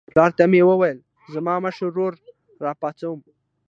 [0.11, 0.99] پلار ته مې وویل
[1.31, 2.13] زه مشر ورور
[2.65, 3.19] راپاڅوم.